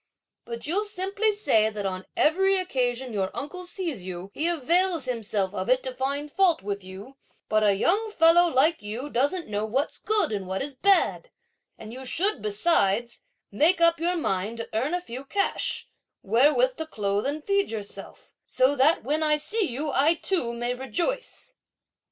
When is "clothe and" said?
16.87-17.43